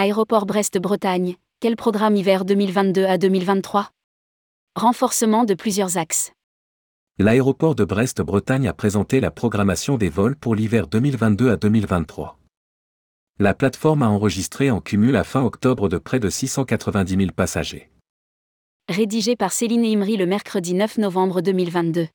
[0.00, 3.90] Aéroport Brest-Bretagne, quel programme hiver 2022 à 2023
[4.76, 6.30] Renforcement de plusieurs axes.
[7.18, 12.38] L'aéroport de Brest-Bretagne a présenté la programmation des vols pour l'hiver 2022 à 2023.
[13.40, 17.90] La plateforme a enregistré en cumul à fin octobre de près de 690 000 passagers.
[18.88, 22.06] Rédigé par Céline Imri le mercredi 9 novembre 2022.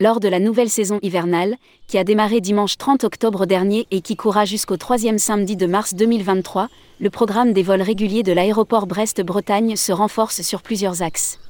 [0.00, 1.56] Lors de la nouvelle saison hivernale,
[1.88, 5.94] qui a démarré dimanche 30 octobre dernier et qui courra jusqu'au troisième samedi de mars
[5.94, 6.68] 2023,
[7.00, 11.40] le programme des vols réguliers de l'aéroport Brest-Bretagne se renforce sur plusieurs axes.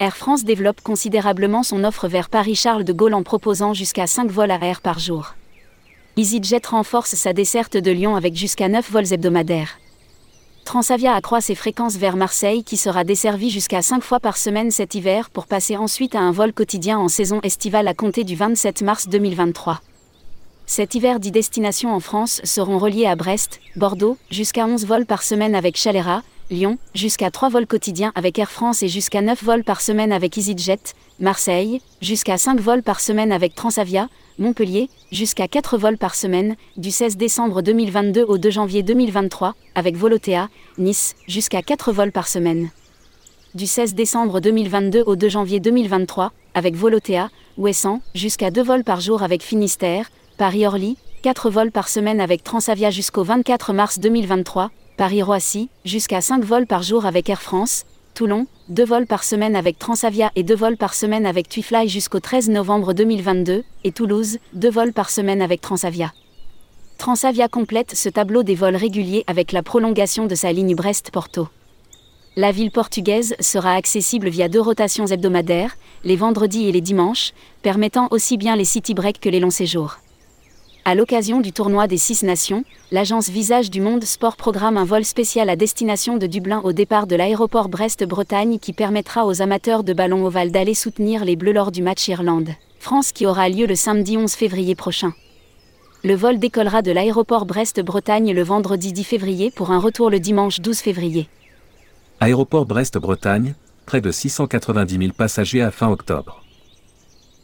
[0.00, 4.52] Air France développe considérablement son offre vers Paris-Charles de Gaulle en proposant jusqu'à 5 vols
[4.52, 5.34] à air par jour.
[6.16, 9.76] EasyJet renforce sa desserte de Lyon avec jusqu'à 9 vols hebdomadaires.
[10.66, 14.96] Transavia accroît ses fréquences vers Marseille qui sera desservie jusqu'à 5 fois par semaine cet
[14.96, 18.82] hiver pour passer ensuite à un vol quotidien en saison estivale à compter du 27
[18.82, 19.80] mars 2023.
[20.66, 25.22] Cet hiver, 10 destinations en France seront reliées à Brest, Bordeaux, jusqu'à 11 vols par
[25.22, 29.64] semaine avec Chalera, Lyon, jusqu'à 3 vols quotidiens avec Air France et jusqu'à 9 vols
[29.64, 30.78] par semaine avec EasyJet,
[31.18, 36.92] Marseille, jusqu'à 5 vols par semaine avec Transavia, Montpellier, jusqu'à 4 vols par semaine, du
[36.92, 42.70] 16 décembre 2022 au 2 janvier 2023, avec Volotea, Nice, jusqu'à 4 vols par semaine.
[43.56, 49.00] Du 16 décembre 2022 au 2 janvier 2023, avec Volotea, Ouessant, jusqu'à 2 vols par
[49.00, 55.68] jour avec Finistère, Paris-Orly, 4 vols par semaine avec Transavia jusqu'au 24 mars 2023, Paris-Roissy,
[55.84, 60.30] jusqu'à 5 vols par jour avec Air France, Toulon, 2 vols par semaine avec Transavia
[60.36, 64.94] et 2 vols par semaine avec Twifly jusqu'au 13 novembre 2022, et Toulouse, 2 vols
[64.94, 66.14] par semaine avec Transavia.
[66.96, 71.48] Transavia complète ce tableau des vols réguliers avec la prolongation de sa ligne Brest-Porto.
[72.34, 78.08] La ville portugaise sera accessible via deux rotations hebdomadaires, les vendredis et les dimanches, permettant
[78.12, 79.98] aussi bien les city breaks que les longs séjours.
[80.88, 85.04] À l'occasion du tournoi des Six Nations, l'agence Visage du Monde Sport programme un vol
[85.04, 89.92] spécial à destination de Dublin au départ de l'aéroport Brest-Bretagne qui permettra aux amateurs de
[89.92, 94.16] ballon ovale d'aller soutenir les Bleus lors du match Irlande-France qui aura lieu le samedi
[94.16, 95.12] 11 février prochain.
[96.04, 100.60] Le vol décollera de l'aéroport Brest-Bretagne le vendredi 10 février pour un retour le dimanche
[100.60, 101.28] 12 février.
[102.20, 106.45] Aéroport Brest-Bretagne, près de 690 000 passagers à fin octobre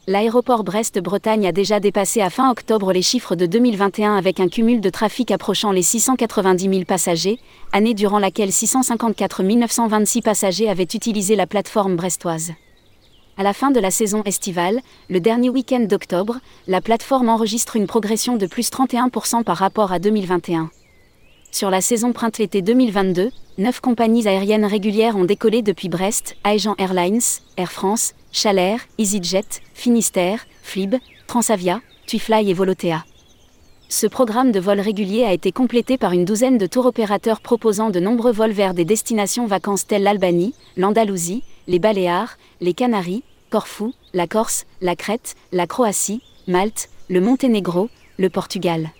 [0.08, 4.80] l'aéroport Brest-Bretagne a déjà dépassé à fin octobre les chiffres de 2021 avec un cumul
[4.80, 7.38] de trafic approchant les 690 000 passagers,
[7.72, 12.52] année durant laquelle 654 926 passagers avaient utilisé la plateforme brestoise.
[13.38, 17.86] À la fin de la saison estivale, le dernier week-end d'octobre, la plateforme enregistre une
[17.86, 20.70] progression de plus 31% par rapport à 2021.
[21.50, 27.20] Sur la saison printemps-été 2022, neuf compagnies aériennes régulières ont décollé depuis Brest, Aegean Airlines,
[27.56, 30.94] Air France, Chalair, EasyJet, Finistère, Flib,
[31.26, 33.04] Transavia, Twifly et Volotea.
[33.90, 37.90] Ce programme de vols réguliers a été complété par une douzaine de tours opérateurs proposant
[37.90, 43.92] de nombreux vols vers des destinations vacances telles l'Albanie, l'Andalousie, les Baléares, les Canaries, Corfou,
[44.14, 48.92] la Corse, la Crète, la Croatie, Malte, le Monténégro, le Portugal.